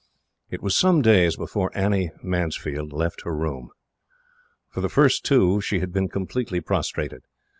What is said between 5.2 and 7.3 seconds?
two she had been completely prostrated.